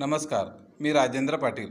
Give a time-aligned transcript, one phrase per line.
[0.00, 0.44] नमस्कार
[0.80, 1.68] मी राजेंद्र पाटील.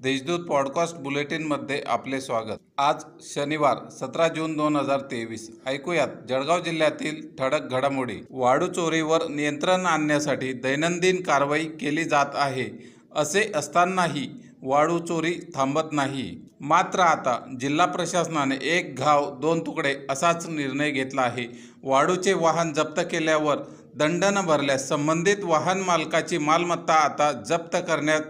[0.00, 2.58] देशदूत पॉडकास्ट बुलेटिनमध्ये आपले स्वागत.
[2.78, 5.60] आज शनिवार सतरा जून दोन हजार तेवीस.
[5.66, 8.18] ऐकूयात जळगाव जिल्ह्यातील ठळक घडामोडी.
[8.30, 14.30] वाळू चोरीवर नियंत्रण आणण्यासाठी दैनंदिन कारवाई केली जात आहे असे असतानाही
[14.62, 16.30] वाळू चोरी थांबत नाही.
[16.60, 21.46] मात्र आता जिल्हा प्रशासनाने एक घाव दोन तुकडे असाच निर्णय घेतला आहे.
[21.82, 23.58] वाळूचे वाहन जप्त केल्यावर
[23.94, 28.20] दंड न भरल्यास संबंधित वाहन मालकाची मालमत्ता आता जप्त करण्यात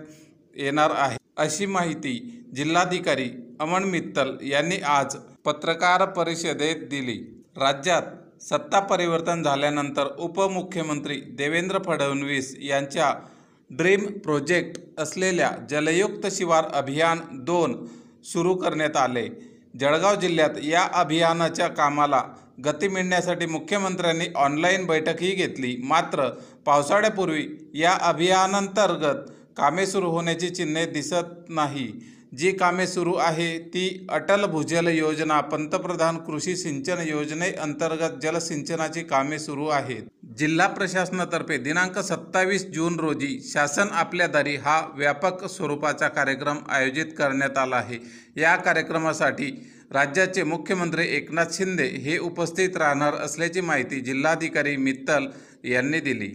[0.56, 1.16] येणार आहे.
[1.36, 7.18] अशी माहिती जिल्हाधिकारी अमन मित्तल यांनी आज पत्रकार परिषदेत दिली.
[7.56, 8.02] राज्यात
[8.42, 13.12] सत्ता परिवर्तन झाल्यानंतर उपमुख्यमंत्री देवेंद्र फडणवीस यांच्या
[13.70, 17.74] ड्रीम प्रोजेक्ट असलेल्या जलयुक्त शिवार अभियान दोन
[18.24, 19.26] सुरू करण्यात आले.
[19.80, 22.22] जळगाव जिल्ह्यात या अभियानाच्या कामाला
[22.64, 25.76] गती मिळण्यासाठी मुख्यमंत्र्यांनी ऑनलाईन बैठकही घेतली.
[25.84, 26.28] मात्र
[26.66, 31.92] पावसाळ्यापूर्वी या अभियानांतर्गत कामे सुरू होण्याची चिन्हे दिसत नाही.
[32.38, 39.66] जी कामे सुरू आहे ती अटल भूजल योजना पंतप्रधान कृषी सिंचन योजनेअंतर्गत जलसिंचनाची कामे सुरू
[39.66, 40.02] आहेत.
[40.38, 47.58] जिल्हा प्रशासनातर्फे दिनांक सत्तावीस जून रोजी शासन आपल्या दारी हा व्यापक स्वरूपाचा कार्यक्रम आयोजित करण्यात
[47.58, 47.98] आला आहे.
[48.36, 49.50] या कार्यक्रमासाठी
[49.92, 55.26] राज्याचे मुख्यमंत्री एकनाथ शिंदे हे उपस्थित राहणार असल्याची माहिती जिल्हाधिकारी मित्तल
[55.64, 56.32] यांनी दिली.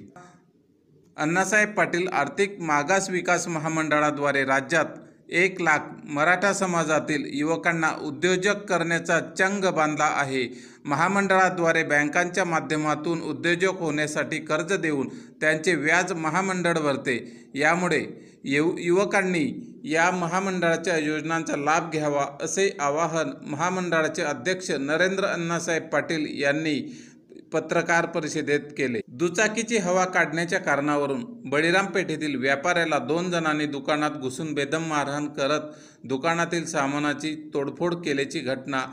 [1.17, 4.85] अण्णासाहेब पाटील आर्थिक मागास विकास महामंडळाद्वारे राज्यात
[5.29, 10.47] एक लाख मराठा समाजातील युवकांना उद्योजक करण्याचा चंग बांधला आहे.
[10.85, 15.07] महामंडळाद्वारे बँकांच्या माध्यमातून उद्योजक होण्यासाठी कर्ज देऊन
[15.41, 17.17] त्यांचे व्याज महामंडळ भरते.
[17.55, 18.05] यामुळे
[18.45, 19.45] यु युवकांनी
[19.83, 26.79] या महामंडळाच्या योजनांचा लाभ घ्यावा असे आवाहन महामंडळाचे अध्यक्ष नरेंद्र अण्णासाहेब पाटील यांनी
[27.55, 28.99] पत्रकार परिषदेत केले.
[29.09, 35.71] दुचाकीची हवा काढण्याच्या कारणावरून बळीराम पेठेतील व्यापाऱ्याला दोन जणांनी दुकानात घुसून बेदम मारहाण करत
[36.03, 38.85] दुकानातील सामानाची तोडफोड केल्याची घटना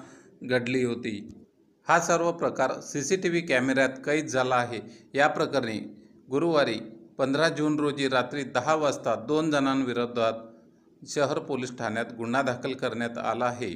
[0.43, 1.29] घडली होती.
[1.89, 4.81] हा सर्व प्रकार सी सी टी व्ही कॅमेऱ्यात कैद झाला आहे.
[5.15, 5.79] या प्रकरणी
[6.31, 6.79] गुरुवारी
[7.19, 13.45] पंधरा जून रोजी रात्री दहा वाजता दोन जणांविरोधात शहर पोलीस ठाण्यात गुन्हा दाखल करण्यात आला
[13.45, 13.75] आहे.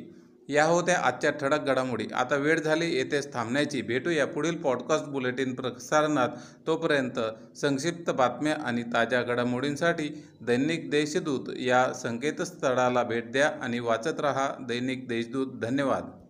[0.49, 2.07] या होत्या आजच्या ठळक घडामोडी.
[2.15, 3.83] आता वेळ झाली येथेच थांबण्याची.
[3.83, 6.29] भेटूया पुढील पॉडकास्ट बुलेटिन प्रसारणात.
[6.67, 7.21] तोपर्यंत
[7.57, 15.09] संक्षिप्त बातम्या आणि ताज्या घडामोडींसाठी दैनिक देशदूत या संकेतस्थळाला भेट द्या आणि वाचत रहा दैनिक
[15.09, 15.47] देशदूत.
[15.61, 16.26] धन्यवाद.